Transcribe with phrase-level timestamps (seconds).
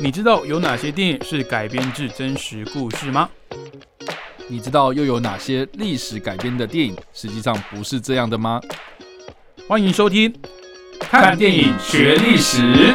[0.00, 3.28] 你知道有哪些电影是改编自真实故事吗？
[4.46, 8.60] 你知道又有哪些历史改编的电影实际上不是这样的吗？
[9.66, 10.32] 欢迎收听
[11.00, 12.92] 《看电影学历史》。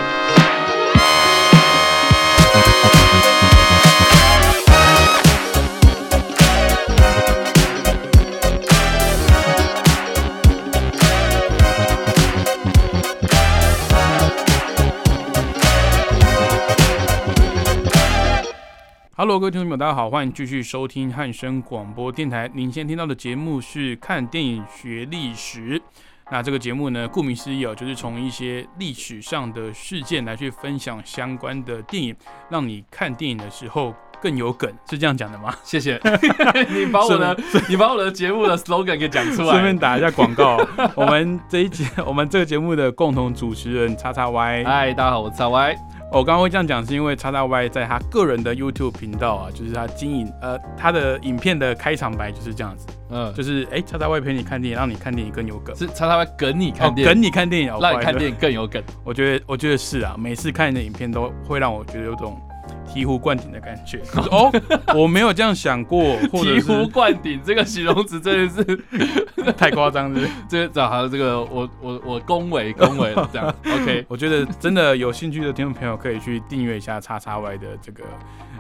[19.34, 22.48] Hello，各位听众朋友，大家好，欢迎继续收听汉声广播电台。
[22.54, 25.82] 您先听到的节目是看电影学历史。
[26.30, 32.16] 那这个节目呢，顾名思义哦，就是从一些历史上的事件来去分享相关的电影，
[32.48, 35.52] 让你看电影的时候更有梗，是这样讲的吗？
[35.64, 36.00] 谢谢
[36.70, 37.36] 你把我的
[37.68, 40.64] 你把我的节目的 slogan 给讲出来，顺便打一下广告。
[40.94, 45.76] 我们这一节，我们这个节目的共同主持人叉叉 Y，嗨，大家好，我是叉 Y。
[46.14, 58.82] 我刚刚会这样讲，是因为叉叉 Y 在他个人的 YouTube 频道啊，就是他经营呃他的影片的开场白就是这样子，嗯，就是哎叉叉 Y 陪你看电影，让你看电影更有梗，是叉叉 Y 梗你看电影，梗你看电影，让你看电影更有梗。
[59.04, 62.40] 我觉得我觉得是啊，每次看你的影片都会让我觉得有种。
[62.88, 64.52] 醍醐灌顶的感觉 哦，
[64.96, 66.04] 我没有这样想过。
[66.32, 70.30] 醍醐灌顶这个形容词真的是 太夸张了。
[70.48, 73.54] 这个好像这个我我我恭维恭维了这样。
[73.66, 78.04] OK，我觉得真的有兴趣的听众朋友可以去订阅一下叉叉 Y 的这个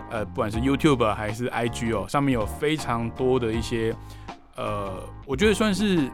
[0.10, 3.96] 呃，不管是 YouTube 还是 IG 哦，上面有非常多的一些
[4.56, 4.94] 呃，
[5.26, 6.10] 我觉得算是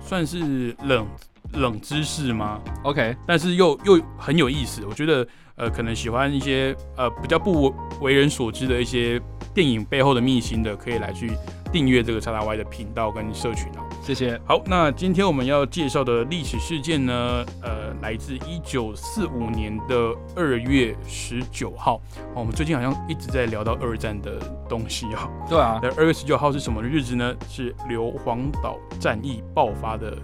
[0.00, 1.06] 算是冷
[1.52, 5.26] 冷知识吗？OK，但是又又很有意思，我觉得。
[5.56, 9.20] 呃，可能喜欢一些呃比较不为人所知的一些
[9.54, 11.30] 电影背后的秘辛的，可以来去
[11.72, 13.82] 订阅这个叉叉 Y 的频道跟社群哦。
[14.02, 14.40] 谢谢。
[14.44, 22.00] 好，那今天我们要介绍的历史事件呢，呃，来自一九四五年的二月十九号。
[22.34, 25.28] 我们最近好像一直在聊到二战的东西哦。
[25.48, 25.80] 对啊。
[25.82, 27.34] 那二月十九号是什么日子呢？
[27.48, 30.16] 是硫磺岛战役爆发的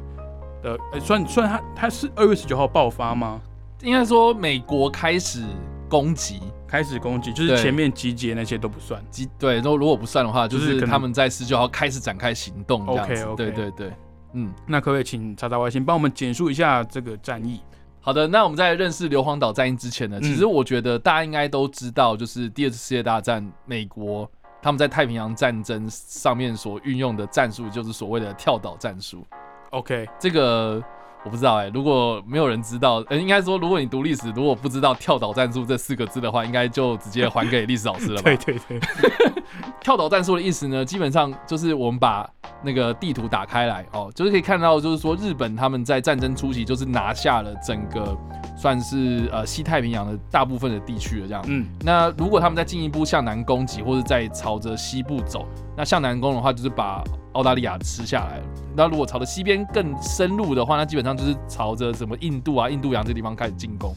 [0.63, 3.41] 的，算算它它是二月十九号爆发吗？
[3.83, 5.45] 应该说，美国开始
[5.89, 9.03] 攻击，开始攻击，就是前面集结那些都不算。
[9.11, 12.87] 集对，如果如果不算的话，就是他们在十九号开始展开行动。
[12.87, 13.93] OK OK，对对对，
[14.35, 17.61] 嗯，那可不可以请查查外星帮我们简述一下这个战役？
[18.01, 24.31] 好的，那我们在认识硫磺岛战役之前呢，其实我觉得大家应该都知道，就是第二次世界大战，美国
[24.63, 29.27] 他们在太平洋战争上面所运用的战术，就是所谓的跳岛战术。
[29.71, 30.81] OK，这个。
[31.25, 38.23] 我不知道哎，如果没有人知道，呃，应该说，如果你读历史，如果不知道“跳岛战术”这四个字的话，应该就直接还给历史老师了吧？
[38.25, 38.81] 对对对，
[39.81, 42.29] 跳岛战术的意思呢，基本上就是我们把
[42.63, 48.17] 那个地图打开来哦，就是可以看到，就是说日本他们在战争初期就是拿下了整个
[48.57, 51.45] 算是呃西太平洋的大部分的地区了这样。
[51.47, 55.47] 嗯，那如果他们再进一步向南攻击，或者再朝着西部走，
[55.77, 58.45] 那向南攻的话，就是把澳大利亚吃下来了。
[58.77, 63.95] 那如果朝着西边更深入的话，那基本上就是朝着什么印度啊、印度洋这地方开始进攻。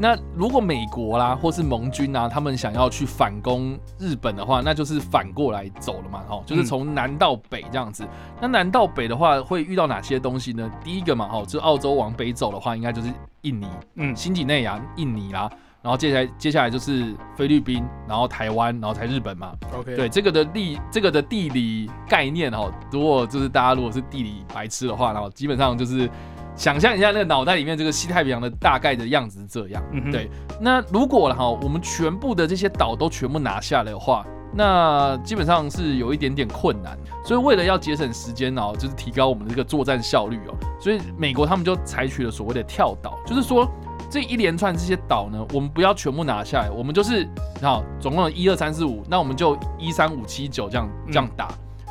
[0.00, 8.06] 那如果美国啦，或是盟军啊，他们想要去反攻日本的话，那就是反过来走了嘛，哈，就是从南到北这样子。
[8.40, 10.70] 那南到北的话，会遇到哪些东西呢？
[10.84, 13.12] 第一个嘛，哈，就澳洲往北走的话，应该就是
[13.42, 13.66] 印尼，
[13.96, 15.50] 嗯，新几内亚、印尼啦。
[15.80, 19.52] 然后接下来接下来就是菲律宾，然后台湾，然后才日本嘛。
[19.72, 26.10] OK，对这个的地这个的地理概念哈，如果就是大家如果是地理白痴的话，然后基本上就是
[26.56, 29.82] 想象一下那个脑袋里面这个西太平洋的大概的样子是这样。
[30.10, 30.28] 对，
[30.60, 36.98] 那如果哈我们全部的这些岛都全部拿下来的话，那基本上是有一点点困难。
[37.24, 43.70] 所以为了要节省时间哦，就是提高我们的这个作战效率哦，所以美国他们就采取了所谓的跳岛，就是说。
[44.10, 47.28] 这一连串这些岛呢，我们不要全部拿下来，我们就是
[47.60, 51.48] 好，总共有一二三四五，那我们就一三五七九这样这样打。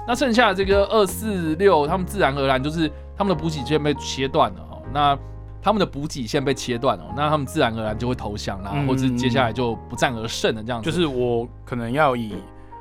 [0.07, 4.81] 那剩下的这个二四六，他们自然而然就是他们的补给线被切断了哦。
[4.91, 5.17] 那
[5.61, 10.89] 他们的补给线被切断了，那他们自然而然就会投降啦，或者接下来就不战而胜的这样子。
[10.89, 12.33] 就是我可能要以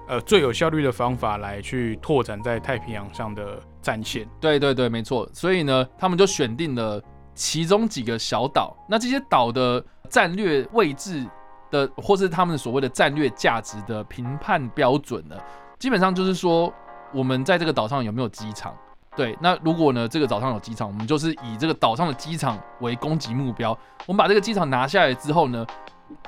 [0.09, 4.27] 呃最有效率的方法来去拓展在太平洋上的战线。
[4.41, 5.29] 对对对，没错。
[5.33, 7.03] 所以呢，他们就选定了。
[7.37, 11.25] 其中几个小岛，那这些岛的战略位置
[11.71, 15.37] 的，或是他们所谓的战略价值的评判标准呢，
[15.79, 16.73] 基本上就是说，
[17.13, 18.75] 我们在这个岛上有没有机场？
[19.15, 23.71] 对，那如果呢，这个岛上有机场，我们就是以这个岛上的机场为攻击目标。
[24.07, 25.67] 我们把这个机场拿下来之后呢，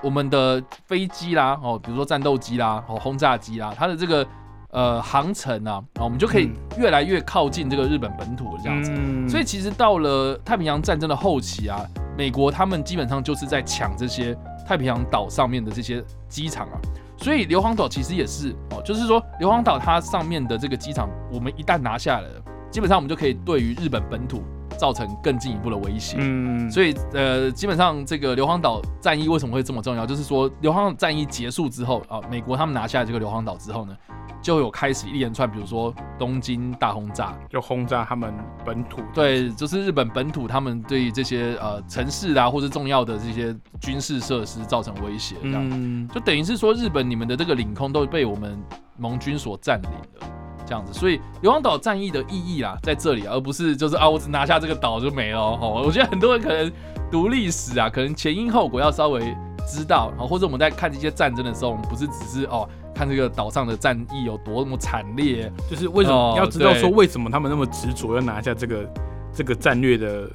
[0.03, 4.25] 我们的飞机啦，哦，比如说战斗机啦，哦，轰炸机啦，它的这个。
[4.71, 8.93] 呃，航程啊，我们就可以越来越靠近这个日本本土这样子。
[9.29, 11.81] 所以其实到了太平洋战争的后期啊，
[12.19, 14.37] 美国他们基本上就是在抢这些
[14.67, 16.77] 太平洋岛上面的这些机场啊。
[17.17, 24.43] 所以硫磺岛其实也是哦，就是说硫磺岛它上面的这个机场，我们一旦拿下来了，基本上我们就可以对于日本本土
[24.79, 26.17] 造成更进一步的威胁。
[26.19, 30.07] 嗯，所以呃，基本上这个硫磺岛战役为什么会这么重要？
[30.07, 33.97] 就是说硫磺战役结束之后啊，美国他们拿下这个硫磺岛之后呢，
[34.41, 38.33] 就有开始一连串，比如说东京大轰炸，就轰炸他们
[38.65, 39.03] 本土。
[39.13, 48.57] 对，就是日本本土他们对这些呃城市啊或是重要的这些军事设施造成威胁，这样、嗯，就等于是说日本你们的这个领空都被我们
[48.97, 50.38] 盟军所占领了。
[50.69, 55.83] 这样子，所以硫磺岛战役的意义啦，在这里啊，而不是就是啊，我只拿下这个岛就没了哦。
[55.85, 56.71] 我觉得很多人可能
[57.11, 59.21] 读历史啊，可能前因后果要稍微
[59.67, 68.93] 知道，啊，或者我们在看这些战争的时候，我们不是只是哦看这个岛上的战役有多么惨烈，就是为什么哦要知道说为什么他们那么执着要拿下这个
[69.33, 70.29] 这个战略的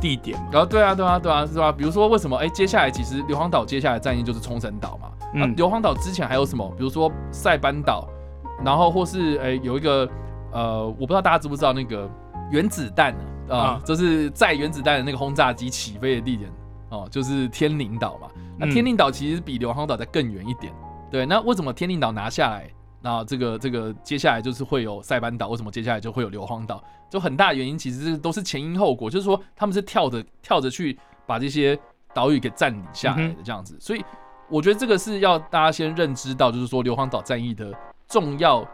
[0.00, 0.48] 地点嘛？
[0.52, 1.72] 然后对啊，对啊，对啊，是吧？
[1.72, 6.68] 比如说为什么哎，接下来其实硫磺岛接下来战役就是冲绳岛嘛，那嗯，硫磺岛之前还有什么？
[6.76, 8.08] 比如说塞班岛，
[8.64, 10.08] 然后或是诶、有一个
[10.52, 12.10] 呃，我不知道大家知不知道那个
[12.50, 13.14] 原子弹
[13.48, 16.50] 啊、啊就是载原子弹的那个轰炸机起飞的地点
[16.90, 18.28] 哦，就是天宁岛嘛。
[18.58, 20.72] 那嗯天宁岛其实比硫磺岛再更远一点。
[21.10, 22.70] 对，那为什么天宁岛拿下来？
[23.02, 26.82] 那这个这个接下来就是会有塞班岛，为什么接下来就会有硫磺岛？
[27.08, 31.76] 就很大的原因其实是都是前因后果，就是说他们是跳着跳着去把这些
[32.12, 34.04] 岛屿给占领下来的这样子，所以
[34.50, 37.72] 我觉得这个是要大家先认知到，就是说硫磺岛战役的
[38.10, 38.66] 重要，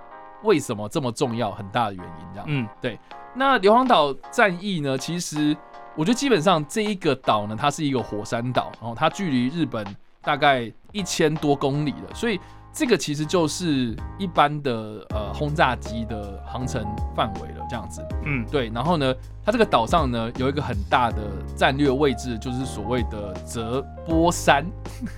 [0.42, 2.46] 为什么这么重要，很大的原因这样。
[2.48, 2.98] 嗯，对
[3.34, 5.54] 那硫磺岛战役呢，其实
[5.94, 9.86] 我觉得基本上这一个岛呢，它是一个火山岛，然后它距离日本
[10.22, 12.40] 大概一千多公里了，所以
[12.76, 16.84] 这个其实就是一般的呃轰炸机的航程
[17.14, 18.06] 范围了，这样子。
[18.26, 21.22] 嗯，对，然后呢，它这个岛上呢有一个很大的
[21.56, 24.62] 战略位置，就是所谓的泽波山。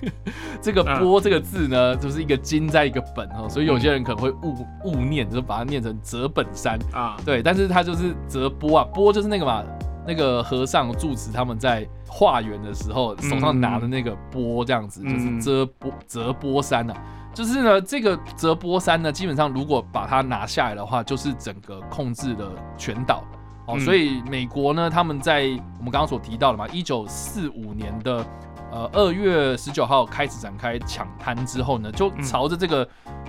[0.63, 4.55] 这个“嗯波”这个字呢，就是一个金在一个本哦，所以有些人可能会误
[4.85, 6.79] 误念，就把它念成泽本山。
[6.93, 9.65] 啊，对，但是它就是泽波啊，波就是那个嘛，
[10.07, 16.95] 那个和尚住持他们在化缘的时候手上拿的那个钵，这样子、嗯就是遮波泽波山啊。
[17.33, 23.23] 就是呢，这个泽波山呢，基本上如果把它拿下来的话，就是整个控制了全岛。
[23.65, 25.43] 哦，嗯所以美国呢，他们在
[25.77, 28.25] 我们刚刚所提到的嘛，一九四五年的
[28.71, 32.87] 呃二月十九号开始展开抢滩之后呢，就嗯朝着这个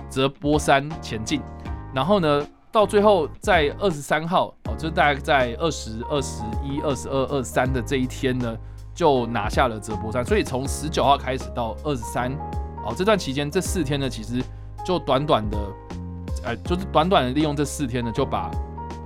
[0.09, 1.41] 泽波山前进，
[1.93, 8.57] 然后呢，到最后在二十三号哦，就大概在二十二、十一、二十二、二三的这一天呢，
[8.95, 10.25] 就拿下了泽波山。
[10.25, 12.31] 所以从十九号开始到二十三，
[12.85, 14.43] 哦，这段期间这四天呢，其实
[14.83, 15.57] 就短短的，
[16.43, 18.51] 呃，就是短短的利用这四天呢，就把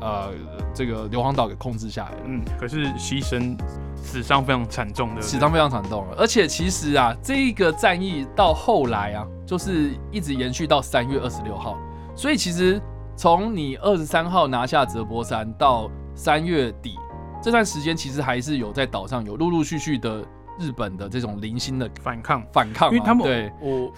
[0.01, 0.31] 呃
[0.73, 2.17] 这个硫磺岛给控制下来了。
[2.25, 3.57] 嗯，可是牺牲
[3.97, 11.77] 死伤非常惨重的，死伤非常惨重了，而且其实啊，这个战役到后来啊，就是一直延续到三月二十六号，
[12.15, 12.81] 所以其实
[13.17, 16.95] 从你二十三号拿下泽波山到三月底
[17.41, 20.23] 这段时间，其实还是有在岛上有陆陆续续的
[20.59, 22.43] 日本的这种零星的反抗。
[22.51, 23.91] 反抗、啊，因为他们对我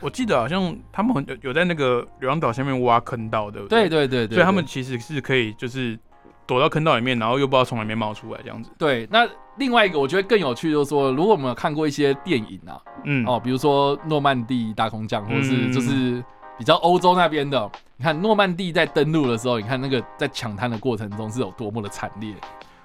[0.00, 4.06] 我记得好像他们很 有有在那个硫磺岛下面挖坑道，对不对对？
[4.06, 5.98] 对对对，所以他们其实是可以就是
[6.46, 8.70] 躲到坑道里面，然后又不知道从哪边冒出来这样子。
[8.78, 9.08] 对。
[9.10, 9.26] 那
[9.56, 16.22] 另外一个我觉得更有趣，就是说，如果我们有看过一些电影啊，嗯，哦，比如说诺曼底大空降，或者是嗯就是
[16.58, 17.70] 比较欧洲那边的。
[17.96, 22.34] 你看诺曼底在登陆的时候，你看那个在抢滩的过程中是有多么的惨烈。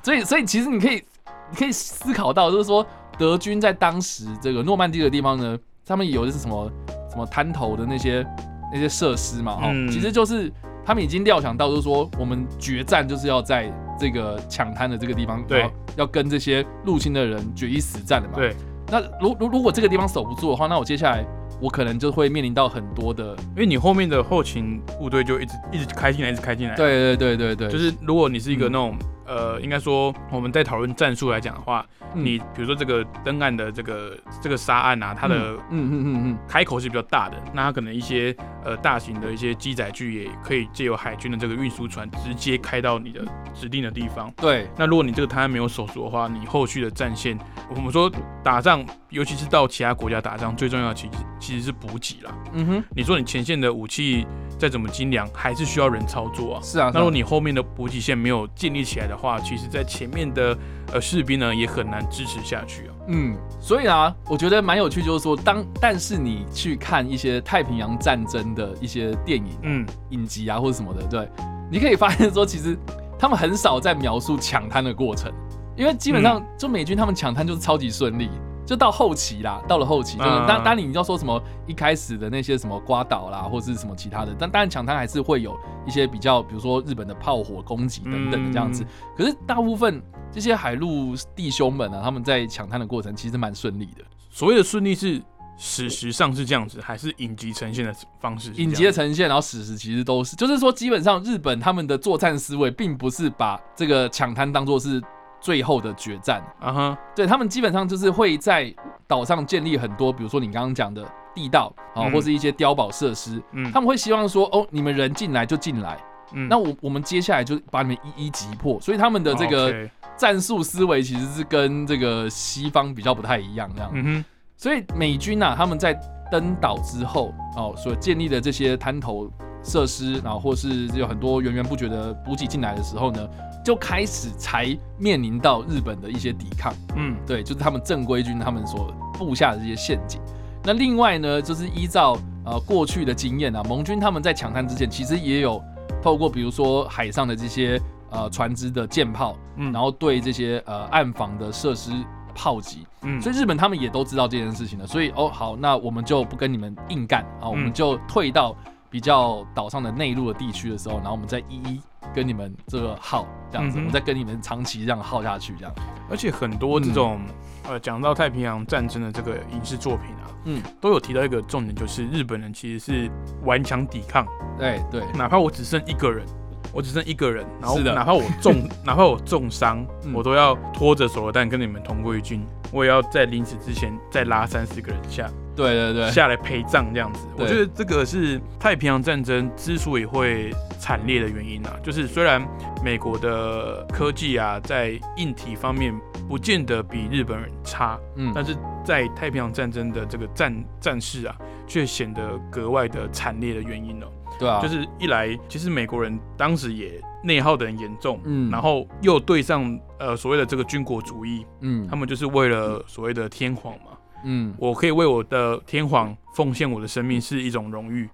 [0.04, 1.04] 所以，所以其实你可以，
[1.50, 2.86] 你可以思考到，就是说
[3.20, 6.72] 德军在当时这个诺曼底的地方呢，他们有的是什么
[7.12, 8.26] 什么滩头的那些
[8.74, 9.92] 那些设施嘛，哦，嗯。
[9.92, 10.50] 其实就是
[10.86, 15.70] 他们已经料想到，就是说我们决战就是要在这个抢滩的这个地方，对。
[15.98, 18.36] 要跟这些入侵的人决一死战的嘛。
[18.36, 18.56] 对，
[18.90, 21.26] 那如如如果这个地方守不住的话，那我接下来
[21.60, 28.72] 我可能就会面临到很多的，因为你后面的后勤部队就一直一直开进来，一直开进来。，对对对对对，就是如果你是一个嗯。
[28.72, 28.98] 那种、
[29.28, 38.36] 呃，应该说我们在讨论战术来讲的话，嗯你比如说这个登岸的这个这个沙岸啊，它的嗯嗯嗯嗯开口是比较大的，那它可能一些
[38.66, 43.24] 呃大型的一些机载具也可以借由海军的这个运输船直接开到你的
[43.54, 44.32] 指定的地方。
[44.38, 47.38] 对那如果你这个滩岸没有守住的话，你后续的战线，
[47.70, 48.12] 我们说
[48.44, 52.34] 打仗，尤其是到其他国家打仗，最重要的其实其实是补给啦。
[52.54, 54.26] 嗯哼，你说你前线的武器
[54.58, 56.62] 再怎么精良，还是需要人操作啊。
[56.64, 60.58] 是啊，那如果你你后面的补给线没有建立起来的话，其实在前面的
[60.94, 62.94] 呃士兵呢也很难支持下去啊。
[63.08, 71.28] 嗯，所以啊，我觉得蛮有趣，就是说当但是你去看一些太平洋战争的一些电影、嗯，影集啊或者什么的，对，
[71.72, 72.78] 你可以发现说，其实
[73.18, 75.32] 他们很少在描述抢滩的过程，
[75.76, 78.30] 因为基本上就美军他们抢滩就是超级顺利。
[78.70, 88.84] 就到后期啦，到了后期，就是嗯当当你要说什么一开始的那些什么瓜岛啦，或是什么其他的，但当然抢滩还是会有一些比较，比如说日本的炮火攻击等等的这样子。
[88.84, 90.00] 嗯可是大部分
[90.32, 94.04] 这些海陆弟兄们啊，他们在抢滩的过程其实蛮顺利的。
[94.30, 95.20] 所谓的顺利是
[95.58, 98.54] 史实上是这样子，还是影集呈现的方式？
[98.54, 105.02] 影集的呈现，然后史实其实都是，就是说基本上日本他们的作战思维并不是把这个抢滩当做是
[105.40, 108.74] 最后的决战，啊哈，对他们基本上就是会在
[109.08, 112.12] 岛上建立很多，比如说你刚刚讲的地道啊，嗯。
[112.12, 113.72] 或是一些碉堡设施，嗯。
[113.72, 115.98] 他们会希望说，哦，你们人进来就进来，
[116.34, 116.48] 嗯。
[116.48, 123.90] 那我我们接下来就把你们一一击破，所以他们的这个战术思维其实是跟这个西方比较不太一样，这样。
[123.94, 124.26] 嗯哼，
[124.58, 125.98] 所以美军啊，他们在
[126.30, 129.32] 登岛之后哦，所建立的这些滩头
[129.64, 133.28] 设施，然后或是有很多源源不绝的补给进来的时候呢，
[133.64, 136.74] 就开始才面临到日本的一些抵抗。
[136.96, 140.20] 嗯对，就是他们正规军他们所布下的这些陷阱。
[140.64, 145.64] 那另外呢，就是依照呃过去的经验啊，盟军他们在抢滩之前，其实也有
[146.02, 151.92] 透过比如说海上的这些呃船只的舰炮，嗯，然后对这些呃岸防的设施
[152.36, 152.86] 炮击。
[153.04, 158.54] 嗯，所以日本他们也都知道这件事情了，所以哦好，那我们就不跟你们硬干啊，我们嗯就退到
[158.90, 161.82] 比较岛上的内陆的地区的时候，然后我们再一一
[162.14, 165.74] 跟你们这个耗这样子，嗯哼我们再跟你们长期这样耗下去这样。
[166.10, 167.34] 而且很多这种、嗯
[167.72, 173.12] 呃讲到太平洋战争的这个影视作品啊，嗯，都有提到一个重点，就是日本人其实是
[173.44, 174.26] 顽强抵抗，
[174.58, 176.26] 对对，哪怕我只剩一个人。
[176.72, 182.46] 我只剩一个人，然后是的哪怕我重， 哪怕我重伤，嗯我都要拖着手榴弹跟你们同归于尽。
[182.72, 185.28] 我也要在临死之前再拉三四个人下
[185.60, 187.28] 对对对，下来陪葬这样子。
[187.38, 192.42] 我觉得这个是太平洋战争之所以会惨烈的原因啊，就是虽然
[192.82, 195.94] 美国的科技啊在硬体方面
[196.30, 198.32] 不见得比日本人差，嗯。
[198.34, 201.36] 但是在太平洋战争的这个战战事啊，
[201.68, 204.08] 却显得格外的惨烈的原因哦、
[204.40, 208.50] 对啊，就是一来，其实美国人当时也内耗的很严重，嗯。
[208.50, 211.86] 然后又对上呃所谓的这个军国主义，嗯。
[211.90, 213.92] 他们就是为了所谓的天皇嘛，
[214.24, 214.54] 嗯。
[214.58, 218.10] 我可以为我的天皇奉献我的生命是一种荣誉，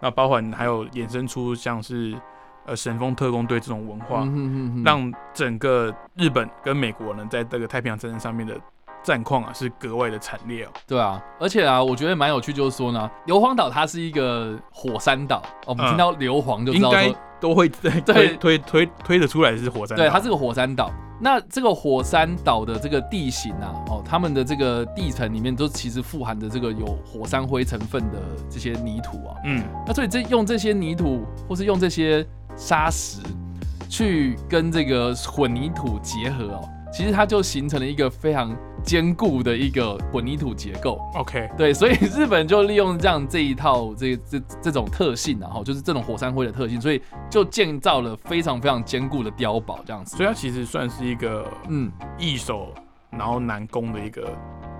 [0.00, 2.14] 那包含还有衍生出像是
[2.66, 4.84] 呃神风特工队这种文化，嗯哼哼哼。
[4.84, 8.58] 让整个日本跟美国呢在这个太平洋战争上面的
[9.02, 10.68] 战况啊是格外的惨烈哦。
[10.86, 18.36] 对啊，而且啊，我觉得蛮有趣，就是说呢，硫磺岛它是一个火山岛，哦我们嗯听到硫磺就知应该都会推对。
[18.36, 20.92] 推推推推得出来是火山岛，对，它是个火山岛。
[21.20, 29.34] 那这个火山岛的这个地形啊，哦，他们的这个地层里面都其实富含着这个有火山灰成分的这些泥土啊。
[29.44, 32.24] 嗯那所以这用这些泥土，或是用这些
[32.56, 33.20] 沙石，
[33.88, 41.00] 去跟这个混凝土结合哦，其实它就形成了一个非常坚固的一个混凝土结构。
[41.14, 50.16] ，OK，对，所以日本就利用这样这一套这这这种特性、啊，然后就是这种火山灰的特性，所以就建造了非常非常坚固的碉堡这样子。
[50.16, 52.68] 所以它其实算是一个嗯，易守
[53.10, 54.36] 然后难攻的一个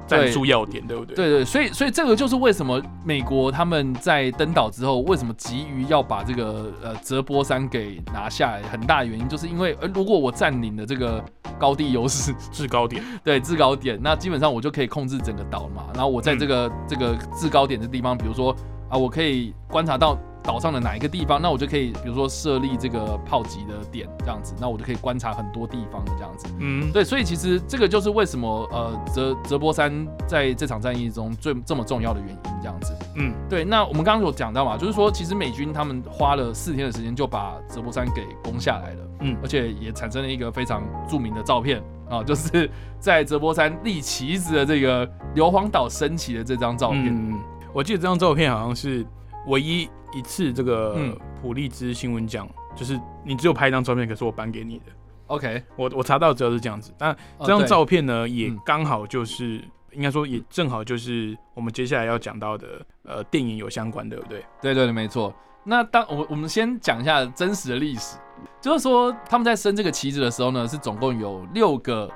[0.08, 1.14] 战术要点，对不对？
[1.14, 11.22] 对对，所以所以这个就是为什么美国他们在登岛之后，为什么急于要把这个呃泽波山给拿下来，很大的原因就是因为，呃，如果我占领了这个
[11.58, 15.84] 高地优势，制高点， 对制高点，那基本上我就可以控制整个岛嘛。
[15.94, 18.54] 然后我在这个、这个制高点的地方，比如说
[18.88, 26.46] 啊，我可以观察到岛上的哪一个地方，那我就可以比如说设立这个炮击的点这样子，那我就可以观察很多地方的这样子。
[26.58, 32.96] 嗯，对，所以其实这个就是为什么呃泽泽波山在这场战役中最这么重要的原因这样子。
[33.16, 39.04] 嗯对，那我们刚刚有讲到嘛，就是说其实美军他们花了四天的时间就把泽波山给攻下来了。
[39.20, 47.08] 嗯而且也产生了一个非常著名的照片啊，就是在泽波山立旗子的这个硫磺岛升起的这张照片。
[47.08, 47.38] 嗯，
[47.78, 49.06] 我记得这张照片好像是
[49.46, 54.86] 唯一一次这个嗯普利兹新闻奖，就是你只有拍一张照片，可是我颁给你的。
[55.28, 59.62] OK，我我查到只有是这样子，但哦这张照片呢，也嗯刚好就是。
[59.92, 62.66] 应该说也正好就是我们接下来要讲到的，
[63.04, 64.44] 呃，电影有相关，对不对？
[64.60, 65.34] 对对对，没错。
[65.64, 68.18] 那当我我们先讲一下真实的历史，
[68.60, 72.08] 就是说他们在升这个旗子的时候呢，是总共有六个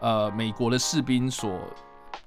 [0.00, 1.52] 呃美国的士兵所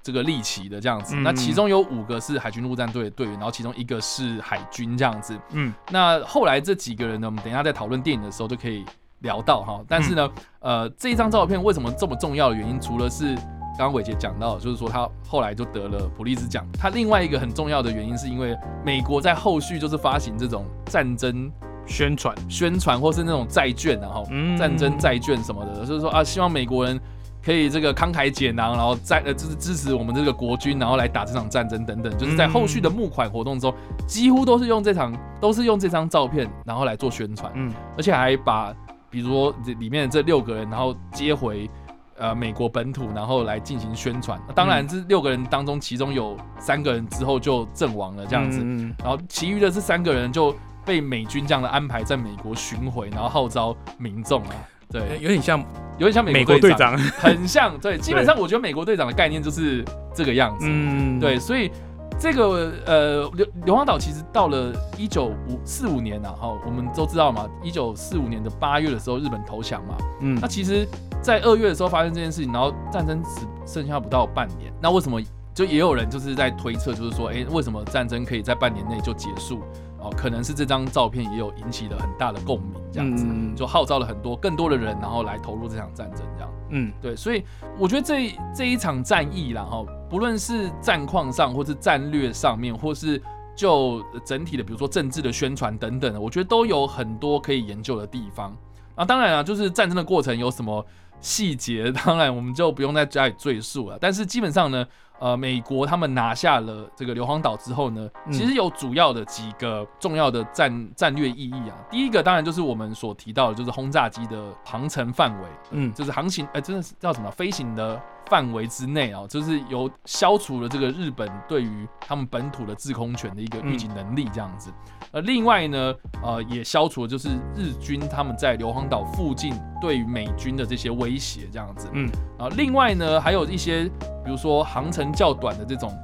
[0.04, 1.16] 这个利奇的这样子。
[1.16, 5.36] 嗯那其中有五个是海军陆战队的队员，然后其中一个是海军这样子。
[5.52, 8.84] 嗯那后来这几个人呢，我们等一下在讨论电影的时候就可以
[9.20, 9.82] 聊到哈。
[9.88, 10.30] 但是呢，
[10.60, 13.34] 呃，这一张照片为什么这么重要的原因，除了是
[13.76, 21.50] 刚刚伟杰讲到，就是说他后来就得了普利兹奖，他另外一个很重要的原因是因为美国在后续就是发行这种战争
[21.86, 27.00] 宣传，宣传或是那种债券啊，哈、嗯战争债券什么的，就是说啊，希望美国人
[27.44, 33.72] 可以这个慷慨解囊，然后在呃就是支持我们这个国军，然后来打这场战争等等，就是在后续的募款活动中，
[34.06, 38.74] 几乎都是用这场都是用这张照片，然后来做宣传，嗯而且还把
[39.10, 41.68] 比如说这里面的这六个人，然后接回。
[42.16, 44.40] 呃，美国本土，然后来进行宣传。
[44.54, 48.60] 当然，这六个人当中，其中有三个人之后就阵亡了，这样子。
[48.62, 54.54] 嗯然后其余的这三个人就被美军这样的安排在美国巡回，然后号召民众啊，
[54.90, 55.58] 对，呃有点像
[55.98, 57.78] 有点像美美国队长，很像。
[57.78, 60.66] 对， 基本上我觉得美国队长的概念就是这个样子。
[60.68, 61.70] 嗯，对，所以
[62.18, 69.96] 这个呃硫硫磺岛其实到了一九五四五年啊，哈，我们都知道嘛，一九四五年的八月的时候，日本投降嘛。
[70.20, 70.86] 嗯那其实，
[71.20, 75.20] 在二月的时候发生这件事情，然后战争只剩下不到半年，那为什么
[75.54, 79.60] 就也有人就是在推测，就是说，哎、为什么战争可以在半年内就结束？
[80.04, 86.50] 哦，可能是这张照片也有引起了很大的共鸣，这样子，嗯就号召了很多更多的人，然后来投入这场战争，这样。
[86.70, 87.44] 嗯对，所以
[87.78, 93.20] 我觉得这这一场战役啦，哈，不论是战况上，或是战略上面，或是
[93.56, 98.56] 就整体的，比如说政治的宣传等等，我觉得都有很多可以研究的地方。
[98.96, 100.84] 啊，当然啊，就是战争的过程有什么
[101.20, 103.98] 细节，当然我们就不用在家里赘述了。
[104.00, 104.86] 但是基本上呢，
[105.20, 111.76] 呃，美国他们拿下了这个硫磺岛之后呢，嗯其实有主要的几个重要的战战略意义啊。
[111.90, 124.72] 第一个当然就是我们所提到的，就是轰炸机的航程范围，嗯就是航行，呃，真的是叫什么飞行的范围之内啊，就是有消除了这个日本对于他们本土的制空权的一个预警能力这样子。
[125.12, 131.88] 呃，另外呢，呃，也消除了就是日军他们在硫磺岛附近对于美军的这些威胁这样子。
[131.92, 133.84] 嗯啊，另外呢，还有一些
[134.24, 135.96] 比如说航程较短的这种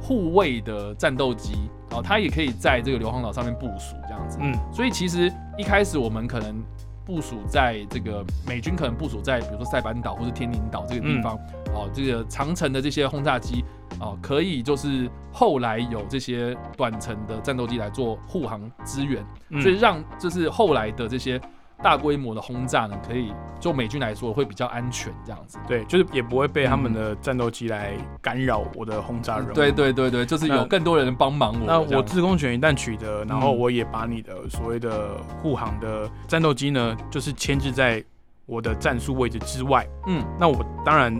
[0.00, 1.54] 护卫的战斗机，
[1.90, 4.38] 啊，它也可以在这个硫磺岛上面部署这样子。
[4.40, 6.62] 嗯所以其实一开始我们可能
[7.04, 11.36] 部署在这个美军可能部署在比如说塞班岛或者天宁岛这个地方，
[11.74, 13.64] 哦，这个长城的这些轰炸机，
[14.00, 19.60] 哦，可以就是后来有这些短程的战斗机来做护航支援，嗯。
[19.60, 21.40] 所以让就是后来的这些
[21.84, 25.58] 大规模的轰炸呢，可以就美军来说会比较安全这样子。
[25.68, 27.92] 对，就是也不会被他们的战斗机来
[28.22, 29.52] 干扰我的轰炸任务。
[29.52, 31.66] 对对对对，就是有更多人帮忙我。
[31.66, 35.10] 那我制空权一旦取得，然后嗯我也把你的所谓的
[35.42, 38.02] 护航的战斗机呢，就是牵制在
[38.46, 39.86] 我的战术位置之外。
[40.06, 41.14] 嗯，那我当然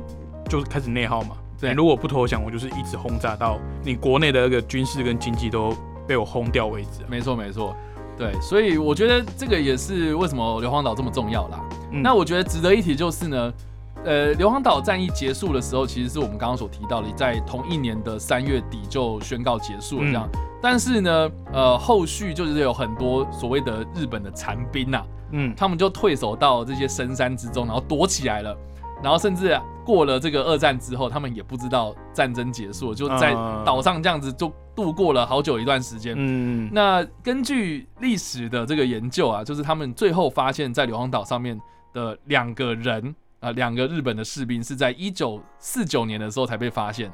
[0.48, 1.36] 就是开始内耗嘛。
[1.60, 5.74] 对你如果不投降，我就是一直轰炸到你国内的那个军事跟经济都
[6.06, 7.06] 被我轰掉为止啊。
[7.08, 7.76] 没错没错，
[8.16, 11.60] 对，所以我觉得这个也是为什么硫磺岛这么重要啦。
[11.92, 13.52] 嗯那我觉得值得一提就是呢，
[14.04, 20.28] 呃，硫磺岛战役结束的时候，其实是我们刚刚所提到的，在同一年的三月底就宣告结束了这样。
[20.62, 28.56] 但是呢，呃，后续就是有很多所谓的日本的残兵呐、嗯他们就退守到这些深山之中，然后躲起来了。
[29.04, 36.14] 然后甚至过了这个二战之后，他们也不知道战争结束了，就在啊岛上这样子就度过了好久一段时间。
[36.16, 36.70] 嗯。
[36.72, 41.60] 那根据历史的这个研究啊，就是他们最后发现，在硫磺岛上面
[41.92, 47.12] 的两个人啊、两个日本的士兵是在一九四九年的时候才被发现，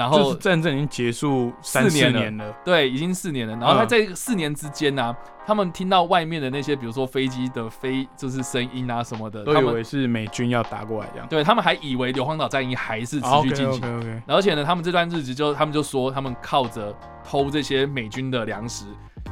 [0.00, 2.56] 然后就是战争已经结束三四四年了年了。
[2.64, 3.54] 对，已经四年了。
[3.56, 5.14] 然后他嗯在四年之间呢、
[5.46, 11.28] 他们听到外面的那些，比如说飞机的飞就是声音啊什么的，都以为是美军要打过来这样。
[11.28, 13.82] 对他们还以为硫磺岛战役还是持续进行。
[13.82, 18.86] OK OK，而且呢，他们这段日子就他们就说，他们靠着偷这些美军的粮食，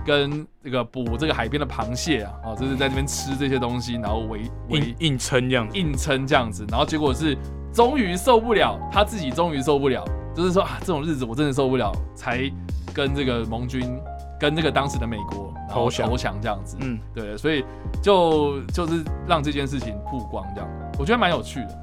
[0.05, 5.79] 跟这个捕这个海边的螃蟹啊，哦，就是在那边吃这些东西，然后为硬为硬撑这样子。
[5.79, 7.35] 硬撑这样子，然后结果是
[7.73, 10.05] 终于受不了，他自己终于受不了，
[10.39, 12.51] 就是说啊，这种日子我真的受不了，才
[12.95, 13.99] 跟这个盟军
[14.39, 16.09] 跟这个当时的美国然后投降。
[16.09, 17.65] 投降这样子，嗯，对，所以
[18.01, 21.79] 就就是让这件事情曝光这样，我觉得蛮有趣的，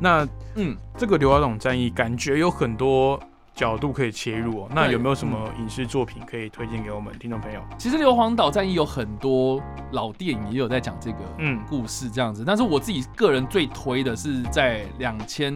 [0.00, 0.76] 那嗯。
[0.98, 3.20] 这个硫磺岛战役感觉有很多
[3.54, 4.68] 角度可以切入哦。
[4.74, 7.60] 那有没有什么影视作品可以推荐给我们听众朋友？
[7.76, 9.60] 其实硫磺岛战役有很多
[9.92, 11.60] 老电影也有在讲这个嗯。
[11.68, 15.54] 故事这样子，但是我自己个人最推的是在两千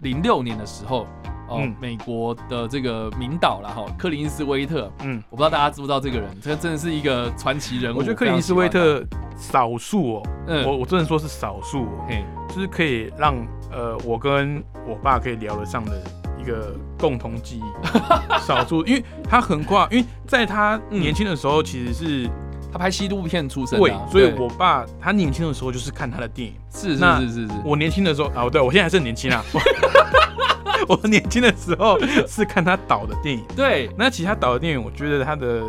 [0.00, 1.06] 零六年的时候，
[1.48, 1.74] 哦、嗯。
[1.80, 7.98] 美国的这个名导啦，哈，克林斯威特，嗯，我不知道大家知不知道这个人，这真的是一个传奇人物。
[7.98, 9.04] 我觉得克林斯威特
[9.36, 13.34] 少数哦，嗯，我我真的说是少数哦，嘿，就是可以让
[13.70, 16.02] 呃我跟我爸可以聊得上的
[16.40, 17.98] 一个共同记忆，
[18.46, 21.00] 少数，因为他横跨，因为在他嗯。
[21.00, 22.30] 年轻的时候其实是
[22.76, 26.54] 他拍西部片出身所以我爸他年轻的时候就是看他的电影。
[26.70, 29.42] 是是是是是，我年轻的时候啊，对我现在还是很年轻啊。
[30.88, 35.62] 我 我年轻的时候是看他导的电影，对，那其他导的电影，我觉得他的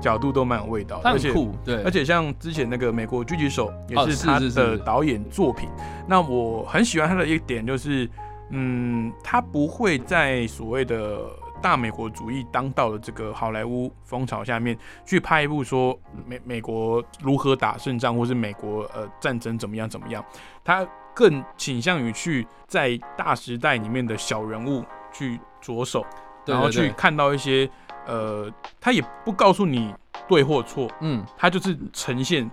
[0.00, 5.68] 角度都蛮有味道而且很酷，对，而且像之前那个美国狙击手也哦是他的导演作品。
[6.08, 8.08] 那我很喜欢他的一点就是，
[8.50, 11.18] 嗯，他不会在所谓的
[11.62, 20.24] 大美国主义当道的这个好莱坞风潮下面去拍一部说美美国如何打胜仗，或是美国呃战争怎么样怎么样。
[20.64, 26.04] 他更倾向于去在大时代里面的小人物去着手，
[26.44, 27.68] 然后去看到一些
[28.06, 29.94] 呃，他也不告诉你
[30.28, 32.48] 对或错，嗯，他就是呈现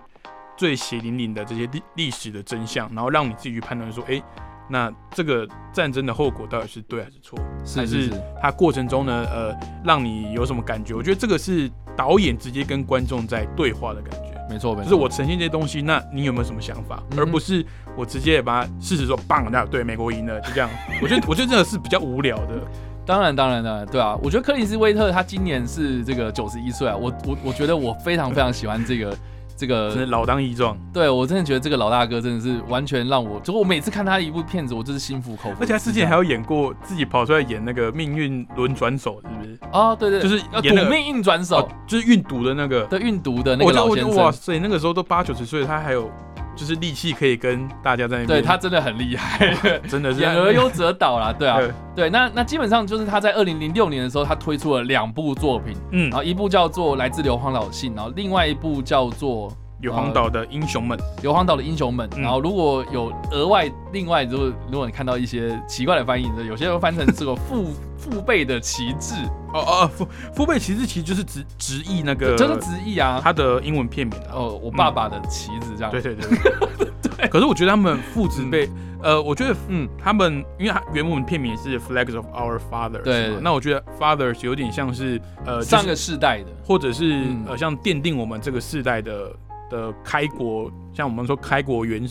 [0.56, 4.22] 最血淋淋的这些历历史的真相，然后让你自己去判断说，哎、
[4.68, 7.38] 那这个战争的后果到底是对还是错，
[7.76, 10.94] 还是是是是，它过程中呢，呃，让你有什么感觉？
[10.94, 14.34] 我觉得这个是导演直接跟观众在对话的感觉。
[14.48, 17.02] 没错没错，就是我呈现这些东西，那你有没有什么想法？
[17.12, 17.64] 嗯而不是
[17.96, 20.68] 我直接把事实说，棒，那对美国赢了，就这样。
[21.00, 22.60] 我觉得，我觉得这个是比较无聊的。
[23.06, 29.16] 当然，当然，当然，对啊，我觉得克里斯威特他今年是这个九十一岁啊，我我我觉得我非常非常喜欢这个
[29.56, 35.56] 这个，老当益壮，对我真的觉得这个老大哥真的是完全让我，就我每次看他一部片子，我就是心服口服。
[35.60, 39.58] 而且他之前还有演过自己跑出来演那个命运轮转手，是不是？
[39.70, 42.84] 啊，对对，就是要演那个赌命运转手哦，就是运毒的那个。
[42.84, 46.10] 对运毒的那个老先生，觉得哇塞，那个时候都八九十岁，他还有
[46.56, 48.26] 就是力气可以跟大家在那边。
[48.26, 49.54] 对他真的很厉害，
[49.88, 50.20] 真的是。
[50.20, 51.70] 演而优则导啦，对啊，对。
[51.96, 56.10] 对，那那基本上就是他在二零零六年的时候，他推出了两部作品，嗯。
[56.10, 62.08] 然，后一部叫做《来自硫磺岛的信》，然后另外一部叫做有黄岛的英雄们，《硫磺岛的英雄们》。
[62.16, 67.66] 嗯然后如果有额外另外，如果如果你看到一些奇怪的翻译，有些人翻成这个父
[67.98, 69.14] 父辈的旗帜，
[69.52, 73.20] 哦哦哦，父父辈旗帜其实就是直直译那个，就是直译啊。
[73.22, 74.32] 他的英文片名啊。
[74.32, 75.90] 哦，我爸爸的旗子这样。
[75.90, 76.28] 对对对
[77.16, 77.28] 对。
[77.28, 78.68] 可是我觉得他们父子辈，
[79.02, 86.46] 呃，我觉得嗯，他们因为他原文片名是 Flags of Our Fathers，对那我觉得 Fathers 有点像是呃，上个世代的。
[86.66, 89.30] 或者是、嗯呃，像奠定我们这个世代的
[89.70, 92.08] 的开国，像我们说开国元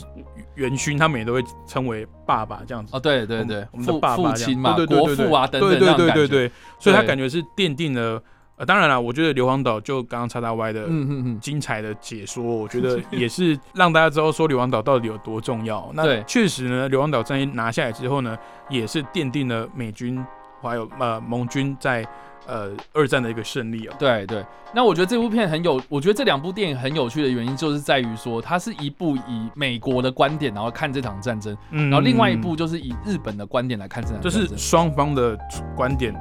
[0.54, 2.96] 元勋，他们也都会称为爸爸这样子。
[2.96, 8.22] 哦，对对对，我们的爸爸这样父亲嘛，对对对对对国父啊等等对所以他感觉是奠定了。
[8.56, 15.90] 呃，当然了，我觉得硫磺岛就刚刚叉叉 Y 的嗯嗯嗯，精彩的解说，我觉得也是让大家知道说硫磺岛到底有多重要。
[15.92, 18.38] 那确实呢，硫磺岛战役拿下来之后呢，
[18.70, 20.24] 也是奠定了美军
[20.62, 22.06] 还有呃盟军在
[22.46, 23.96] 呃二战的一个胜利啊。
[23.98, 34.54] 对对，那我觉得这部片很有，我觉得这两部电影很有趣的原因，就是在于说，它是一部以美国的观点，然后看这场战争，嗯然后另外一部就是以日本的观点来看这场战争就是。
[34.56, 35.38] 双方的
[35.76, 36.14] 观点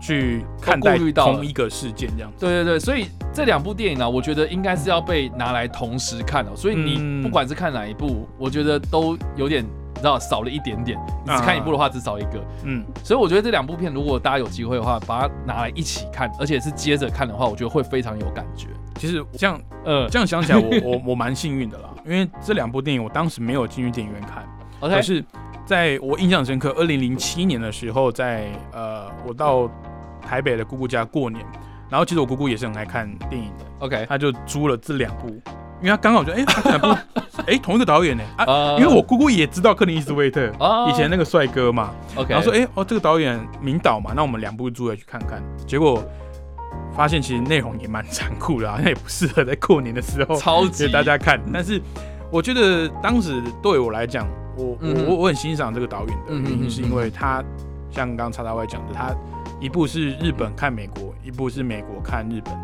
[0.00, 2.40] 去看待同一个事件这样子。
[2.40, 6.50] 对对对，所以这两部电影呢、我觉得应该是要被拿来同时看哦。
[6.56, 10.98] 所以你嗯不管是看哪一部，我觉得都有点你知道少了一点点。
[11.24, 12.44] 你只看一部的话，只少一个。
[12.64, 18.66] 嗯，所以我觉得这两部片，如果大家有机会的话，把它拿来一起看，而且是接着看的话，我觉得会非常有感觉。
[18.96, 24.44] 其实这样呃这样想起来我， 我我蛮幸运的啦，因为这两部电影我当时没有进去电影院看
[24.80, 25.24] ，，OK，可是
[25.64, 29.68] 在我印象深刻，二零零七年的时候在，呃我到
[30.20, 31.44] 台北的姑姑家过年，
[31.88, 35.40] 然后其实我姑姑也是很爱看电影的，OK，她就租了这两部，
[35.82, 36.96] 因为他刚好就哎、这两部
[37.46, 38.44] 哎、同一个导演呢啊。
[38.46, 41.90] 呃因为我姑姑也知道克林伊斯威特，啊以前那个帅哥嘛
[42.28, 45.42] 然后说，哎、哦，这个导演名导嘛，那我们两部租来去看看。
[45.66, 46.02] 结果
[46.94, 51.40] 发现其实内容也蛮残酷的、啊，好像也不适合在过年的时候 超级给大家看。
[51.52, 51.80] 但是
[52.30, 57.42] 我觉得当时对我来讲，我嗯我我我很欣赏这个导演的原因，是因为他
[57.90, 59.14] 像刚刚叉叉 Y 讲的，他
[59.60, 62.54] 一部是日本看美国，一部是美国看日本。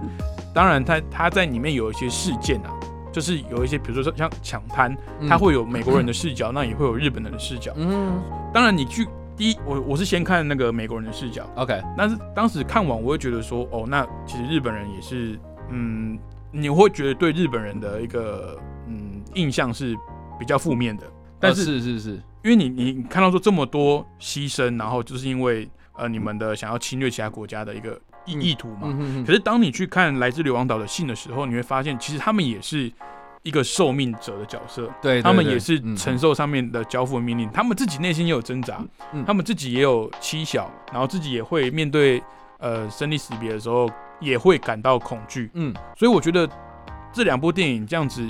[0.54, 2.72] 当然他，他在里面有一些事件啊，
[3.18, 5.28] 就是有一些，比如说像抢滩，嗯。
[5.28, 7.72] 他会有美国人的视角，那也会有日本人的视角。
[7.76, 8.22] 嗯
[8.54, 9.04] 当然，你去
[9.36, 15.36] 第一，我我是先看那个美国人的视角，OK，但是当时看完，我会觉得说，哦，那其实日本人也是，
[15.70, 16.16] 嗯，
[16.52, 19.96] 你会觉得对日本人的一个嗯印象是
[20.38, 21.02] 比较负面的。
[21.40, 22.10] 但呃是是是是，
[22.44, 28.96] 因为你你你看到说这么多牺牲，然后就是因为呃你们的想要侵略其他国家的一个意嗯意图嘛。
[29.26, 32.92] 可是当你去看来自硫磺岛的信的时候，你会发现其实他们也是
[33.42, 34.90] 一个受命者的角色。
[35.00, 42.22] 对，他们也是嗯承受上面的交付的命令，他们自己内心也有挣扎，嗯他们自己也有妻小，然后自己也会面对
[42.58, 43.88] 呃生离死别的时候，
[44.20, 45.50] 也会感到恐惧。
[45.54, 46.48] 嗯所以我觉得
[47.12, 48.28] 这两部电影这样子，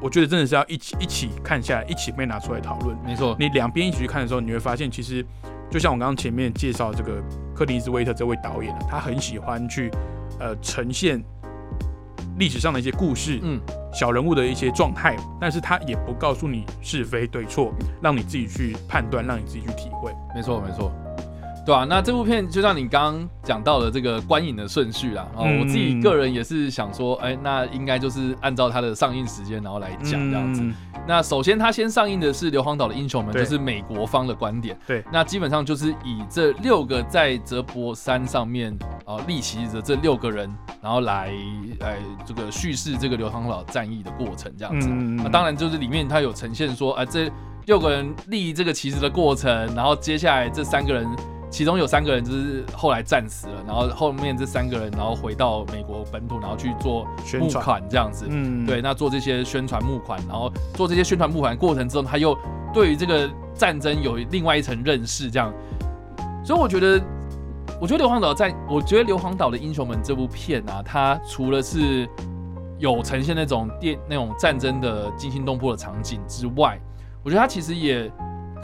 [0.00, 2.96] 我觉得真的是要一起一起看下来，一起被拿出来讨论。
[3.04, 5.24] 没错，你两边一起去看的时候，你会发现，其实
[5.70, 7.22] 就像我刚刚前面介绍这个
[7.54, 9.90] 克林斯威特这位导演啊，他很喜欢去
[10.38, 11.22] 呃呈现
[12.38, 13.60] 历史上的一些故事，嗯
[13.92, 17.72] 小人物的一些状态，但是他也不告诉你是非对错，
[18.02, 20.12] 让你自己去判断，让你自己去体会。
[20.34, 20.90] 没错没错。
[21.64, 30.60] 对啊，那这部片就像你刚刚讲到的这个观影的顺序啦，哦，嗯我自己个人也是想说，哎、那应该就是按照它的上映时间然后来讲这样子。
[30.62, 30.74] 嗯
[31.06, 34.74] 那首先，它先上映的是《硫磺岛的英雄们》，就是美国方的观点。
[34.86, 38.74] 对那基本上就是以这六个在泽博山上面
[39.04, 40.50] 呃立旗的这六个人，
[40.82, 41.30] 然后来
[41.80, 44.88] 来这个叙事这个硫磺岛战役的过程这样子。
[44.90, 47.30] 嗯那当然就是里面它有呈现说，啊、这
[47.66, 51.06] 六个人立这个旗子的过程，然后接下来这三个人。
[51.54, 58.26] 其中有三个人就是后来战死了，然后后面这三个人，然后回到美国本土，然后去做募宣传款这样子。
[58.28, 62.36] 嗯，对，那做这些宣传募款，然后做这些宣传募款过程之后，他又
[62.72, 65.54] 对于这个战争有另外一层认识，这样，
[66.44, 67.00] 所以我觉得，
[67.80, 72.08] 我觉得硫磺岛在，我觉得硫磺岛的英雄们这部片啊，它除了是
[72.80, 76.80] 有呈现那种电那种战争的惊心动魄的场景之外，
[77.22, 78.10] 我觉得它其实也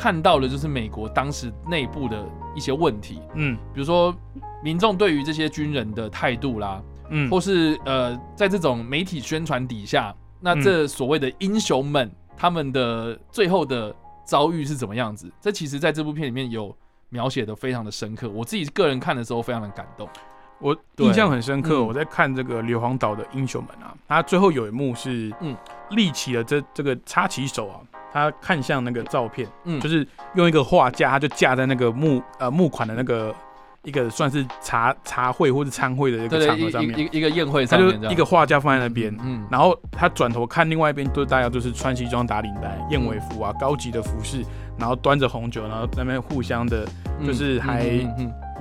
[0.01, 4.17] 看到的就是美国当时内部的一些问题，嗯比如说
[4.65, 15.31] 民众对于这些军人的态度啦，嗯，或是呃，在这种媒体宣传底下，那嗯这所谓的英雄们，他们的最后的遭遇是怎么样子？
[15.39, 16.75] 这其实在这部片里面有
[17.11, 18.27] 描写的非常的深刻。
[18.31, 20.09] 我自己个人看的时候非常的感动。
[20.61, 25.57] 我印象很深刻，嗯我在看这个硫磺岛的英雄们啊，他最后有一幕是，嗯嗯，
[25.91, 27.81] 立起了这这个插旗手啊，
[28.13, 33.35] 他看向那个照片，嗯，就是用一个画架，他就架在那个募呃募款的那个
[33.83, 44.45] 一个算是茶茶会或者餐会的一个场合上面，一一一个宴会上面一个画架放在那边，嗯，然后他转头看另外一边，都大家都是穿西装打领带、燕尾服啊，高级的服饰，
[44.79, 46.87] 然后端着红酒，然后在那边互相的
[47.21, 47.87] 嗯就是还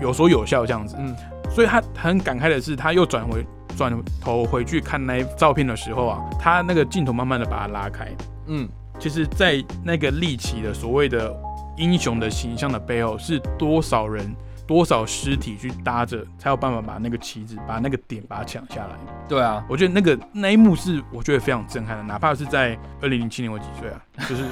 [0.02, 0.96] 有说有笑这样子。
[1.00, 1.16] 嗯。
[1.50, 3.44] 所以他很感慨的是，他又转回
[3.76, 8.08] 转头回去看那照片的时候啊，他那个镜头慢慢的把它拉开。
[8.46, 11.36] 嗯其实，在那个立起的所谓的
[11.78, 14.36] 英雄的形象的背后，是多少人、
[14.68, 18.96] 多少尸体去搭着，才有办法把那个旗子、把那个点把它抢下来。
[19.08, 24.44] 嗯，对啊，我觉得那个那一幕是我觉得非常震撼的，哪怕是在二零零七年我几岁啊，就是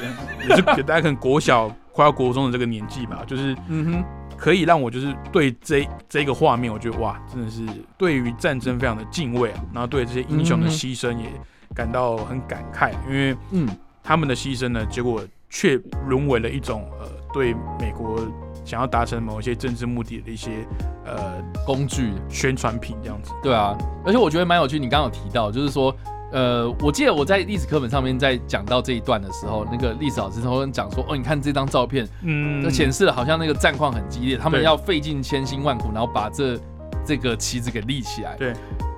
[0.47, 4.03] 也是给大家可能国小快要国中的这个年纪吧，就是嗯哼，
[4.38, 7.65] 可以让我就是对这这个画面，我觉得哇，真的是
[7.97, 11.29] 对于战争非常的敬畏啊，然后对这些英雄的牺牲也
[11.75, 13.67] 感到很感慨，因为嗯
[14.08, 15.76] 他们的牺牲呢，结果却
[16.08, 18.22] 沦为了一种呃对美国
[18.63, 20.65] 想要达成某一些政治目的的一些
[21.06, 23.32] 呃工具，宣传品这样子。
[23.43, 25.93] 对啊，而且我觉得蛮有趣，你刚刚有提到，就是说，
[26.32, 36.58] 呃，我记得我在历史课本上面在讲到这一段的时候，那个历史老师他会讲说，哦，你看这张照片，嗯这显示了好像那个战况很激烈，他们要费尽千辛万苦，然后把这
[37.06, 38.38] 这个旗子给立起来。
[38.38, 38.54] 对。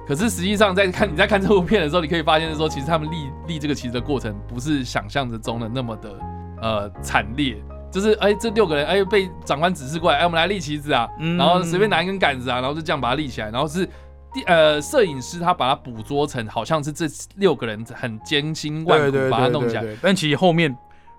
[0.10, 6.20] 可是实际上，在看你在看这部片的时候，你可以发现说，其实他们立立这个旗子的过程，不是想象之中的那么的
[6.64, 7.56] 呃惨烈。
[7.92, 13.88] 就是哎，这六个人哎被长官指示过来，哎，我们来立旗子啊，嗯然后随便拿一根杆子啊，然后就这样把它立起来，然后是
[14.34, 20.76] 第呃摄影师他把它捕捉成好像是这六个人很艰辛万苦把它弄起来，但其实后面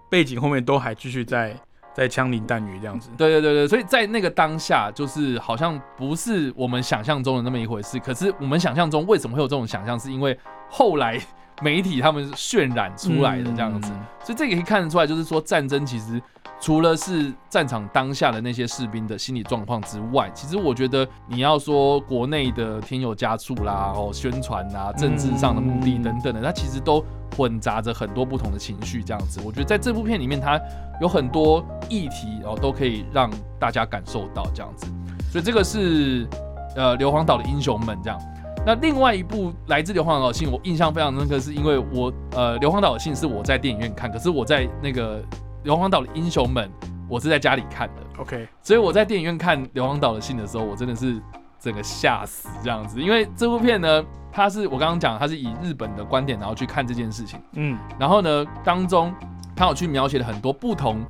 [0.09, 1.57] 背景后面都还继续在
[1.93, 3.11] 在枪林弹雨这样子。
[3.17, 7.99] 对对对对，所以在那个当下，就是好像不是我们想象中的那么一回事。
[7.99, 11.21] 可是我们想象中为什么会有这种想象，是因为后来
[11.63, 13.91] 媒体他们渲染出来的这样子。
[13.93, 16.21] 嗯所以这个可以看得出来，就是说战争其实
[16.61, 27.03] 除了是战场当下的那些士兵的心理状况之外，其实我觉得你要说国内的添油加醋啦、哦宣传啊、政治上的目的等等的，它其实都
[27.35, 29.03] 混杂着很多不同的情绪。
[29.03, 30.61] 这样子，我觉得在这部片里面，它
[31.01, 34.87] 有很多议题哦，都可以让大家感受到这样子。
[35.33, 36.29] 所以这个是
[36.77, 38.21] 呃硫磺岛的英雄们这样。
[38.67, 45.25] 那另外一部来自硫磺岛的信，我印象非常深刻，是因为我呃硫磺岛的信是我在电影院看，可是我在那个
[45.65, 46.71] 硫磺岛的英雄们，
[47.09, 51.21] 我是在家里看的，OK，所以我在电影院看硫磺岛的信的时候，我真的是
[51.59, 57.79] 整个吓死这样子，因为这部片呢，它是我刚刚讲，它是以日本的观点然后去看这件事情，嗯。
[57.99, 59.15] 然后呢当中
[59.55, 61.05] 他有去描写了很多不同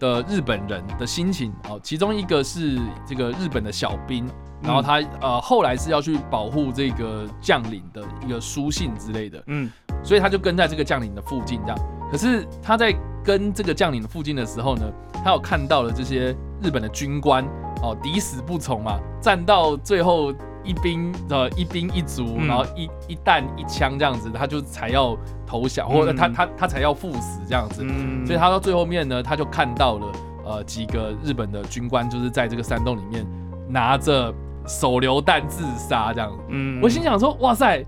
[0.00, 4.26] 的日本人的心情哦，其中一个是这个日本的小兵。
[4.62, 9.68] 然后他呃后来是要去保护这个将领的一个书信之类的，嗯。
[10.04, 11.78] 所以他就跟在这个将领的附近这样。
[12.12, 12.94] 可是他在
[13.24, 14.82] 跟这个将领的附近的时候呢，
[15.24, 17.42] 他有看到了这些日本的军官
[17.82, 20.30] 哦，抵死不从嘛，战到最后
[20.62, 27.82] 一兵呃一兵一卒，嗯然后一一弹一枪这样子，他就才要投降，或者他他他才要赴死这样子。
[27.82, 30.06] 嗯所以他到最后面呢，他就看到了
[30.44, 33.26] 呃几个日本的军官，就是在这个山洞里面
[33.70, 34.30] 拿着
[34.66, 36.30] 手榴弹自杀这样。
[36.50, 37.82] 嗯我心想说，哇塞！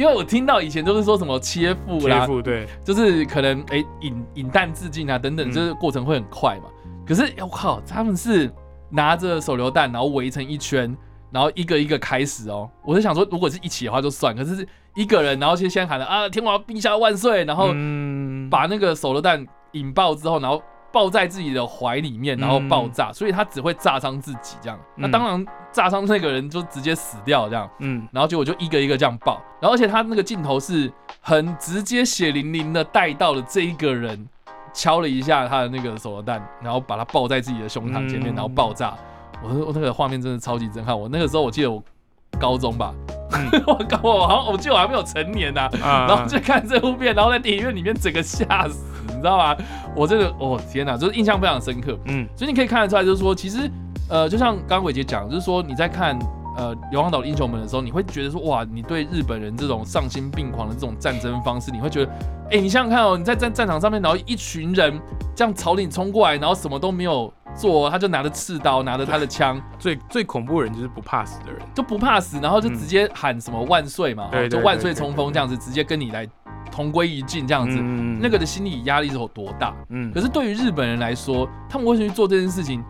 [0.00, 6.70] 因为我听到以前都是说什么切腹啦切，腹对，就是可能哎引引弹自尽啊等等，嗯这个过程会很快嘛。
[7.06, 8.50] 可是我靠，他们是
[8.88, 10.96] 拿着手榴弹，然后围成一圈，
[11.30, 12.70] 然后一个一个开始哦。
[12.82, 24.78] 我是想说，如果是一起的话就算，可是是一个人，然后先先喊了啊，天皇陛下万岁，然后嗯把那个手榴弹引爆之后，然后抱在自己的怀里面，然后爆炸，所以他只会炸伤自己这样。
[24.96, 27.68] 那当然炸伤那个人就直接死掉这样。
[27.78, 34.28] 嗯然后结果就一个一个这样爆，然后而且他那个镜头是很直接血淋淋的带到了这一个人，
[34.72, 38.96] 敲了一下他的那个手榴弹，然后把他抱在自己的胸膛前面，嗯然后爆炸。
[39.42, 40.98] 我我那个画面真的超级震撼。
[40.98, 41.82] 我那个时候我记得我
[42.38, 42.94] 高中吧，
[43.32, 43.62] 嗯。
[43.66, 46.06] 我搞我好像我记得我还没有成年呐、啊。
[46.08, 49.56] 然后就看这部片，然后在电影院里面整个吓死，你知道吗？
[49.96, 51.98] 我真的哦天哪，就是印象非常深刻。
[52.06, 52.26] 嗯。
[52.36, 53.70] 所以你可以看得出来，就是说，其实
[54.08, 56.18] 呃，就像刚刚伟杰讲，就是说你在看
[56.56, 62.12] 呃《硫磺岛的英雄们》的时候，你会觉得说，哇，你对日本人这种丧心病狂的这种战争方式，你会觉得，
[62.50, 65.00] 哎、你想想看哦，你在战战场上面，然后一群人
[65.34, 71.60] 这样朝你冲过来，然后什么都没有做，他就拿着刺刀，拿着他的枪， 最最恐怖的人就是不怕死的人。
[71.74, 76.26] 就不怕死，然后就直接喊什么万岁嘛，就万岁冲锋这样子，直接跟你来
[76.70, 77.76] 同归于尽这样子。
[77.80, 79.74] 嗯那个的心理压力是有多大？
[79.90, 82.82] 嗯可是对于日本人来说，他们为什么去做这件事情，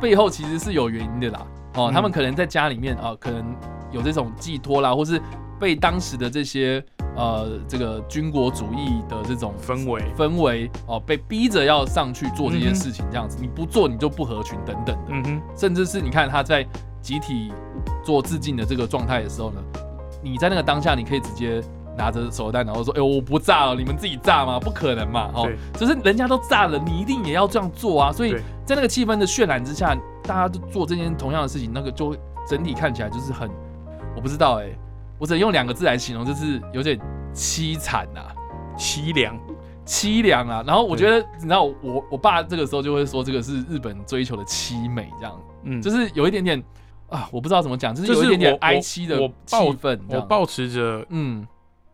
[0.00, 1.46] 背后其实是有原因的啦。
[1.76, 3.54] 哦，嗯他们可能在家里面啊、可能
[3.92, 5.20] 有这种寄托啦，或是
[5.60, 6.84] 被当时的这些
[7.16, 16.66] 呃这个军国主义的这种氛围氛围哦，被逼着要上去做这件事情，这样子，你不做你就不合群等等的，嗯哼甚至是你看他在
[17.00, 17.52] 集体
[18.04, 19.60] 做致敬的这个状态的时候呢，
[20.22, 21.62] 你在那个当下，你可以直接。
[21.98, 24.60] 拿着手榴弹，然后说：“哎、我不炸了，你们自己炸吗？
[24.60, 25.30] 不可能嘛！
[25.32, 28.12] 哦，只是人家都炸了，你一定也要这样做啊！
[28.12, 28.36] 所以
[28.66, 33.48] 在那个气氛的渲染之下，大家都做这件同样的事情，那个就会整体看起来就是很，
[34.14, 34.68] 我不知道哎、
[35.18, 36.98] 我只能用两个字来形容，就是有点
[37.34, 38.20] 凄惨呐、
[38.76, 39.38] 凄凉。
[39.86, 40.64] 凄凉啊。
[40.66, 46.60] 然后我觉得，你知道，我我爸这个时候就会说，这个是日本追求的凄美，这样，嗯，就是有一点点
[47.08, 51.46] 啊，我不知道怎么讲，就是有一点点我哀戚的我气抱氛，这样我保持着嗯。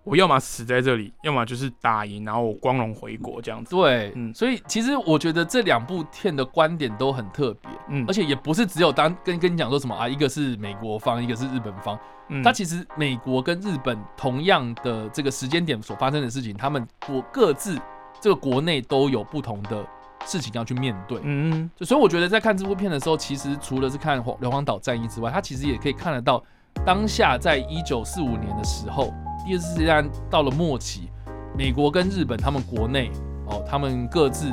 [0.05, 3.75] 我要么死在这里，要么就是打赢，然后我光荣回国这样子。
[3.75, 17.79] 对，嗯所以其实我觉得这两部片的观点都很特别，嗯而且也不是只有当跟跟你讲说什么啊，一个是美国方，一个是日本方，嗯它其实美国跟日本同样的这个时间点所发生的事情，他们我各自
[18.21, 19.87] 这个国内都有不同的
[20.27, 21.21] 事情要去面对。
[21.23, 26.43] 嗯就所以我觉得在看这部片的时候，其实除了是看硫磺岛战役之外，它其实也可以看得到
[26.85, 29.13] 当下在一九四五年的时候，
[29.45, 31.09] 第二次世界大战到了末期，
[31.57, 33.11] 美国跟日本他们国内
[33.47, 34.53] 哦，他们各自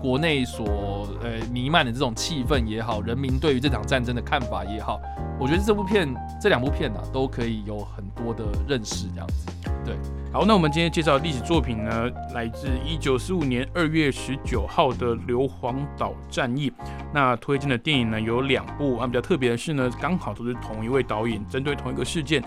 [0.00, 4.98] 国内所呃弥漫的这种气氛也好，人民对于这场战争的看法也好，
[5.38, 6.08] 我觉得这部片
[6.40, 9.46] 这两部片呢、都可以有很多的认识这样子。
[9.84, 9.96] 对
[10.32, 16.72] 好，那我们今天介绍的历史作品呢，来自一九四五年二月十九号的硫磺岛战役。
[17.12, 22.42] 那推荐的电影呢有两部，啊，比较特别的是呢，刚好都是同一位导演针对同一个事件，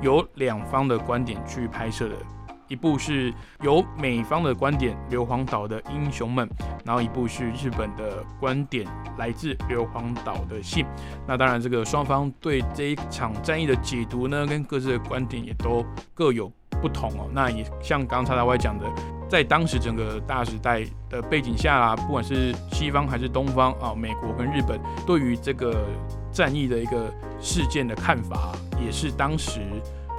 [0.00, 2.14] 有两方的观点去拍摄的。
[2.68, 6.46] 一部是由美方的观点，硫磺岛的英雄们，
[6.84, 10.84] 然后一部是日本的观点，来自硫磺岛的信。
[11.26, 17.30] 那当然，这个双方对这一场战役的解读呢，跟各自的观点也都各有不同哦。
[17.32, 18.84] 那也像刚才大外讲的，
[19.30, 25.86] 在当时整个大时代的背景下啦，不管是西方还是东方啊，美国跟日本对于这个
[26.38, 29.58] 战役的一个事件的看法，也是当时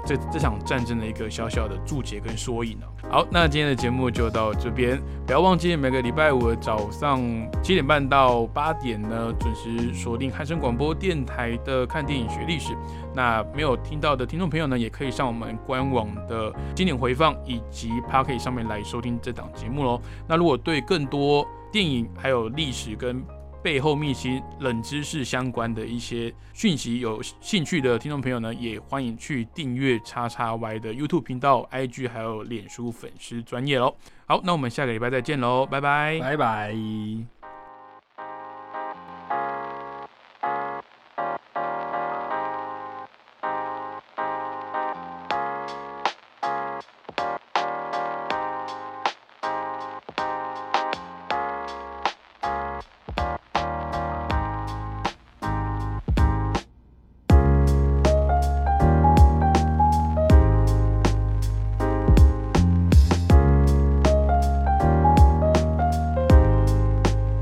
[0.06, 2.92] 这这场战争的一个小小的注解跟缩影哦。
[3.10, 7.22] 好，那今天的节目就到这边，不要忘记每个礼拜五的早上
[7.64, 12.76] 七点半到八点呢，准时锁定汉声广播电台的看电影学历史。
[13.16, 20.02] 那没有听到的听众朋友呢，也可以上我们官网的经典回放以及 p a r k e 上面来收听这档节目喽。
[20.28, 23.24] 那如果对更多电影还有历史跟
[23.62, 33.96] 背后秘辛、冷知识相关的一些讯息有兴趣的听众朋友呢，也欢迎去订阅叉叉 Y 的 YouTube 频道、IG 还有脸书粉丝专业喽。
[34.26, 36.20] 好，那我们下个礼拜再见喽，拜拜。
[36.20, 37.39] 拜拜。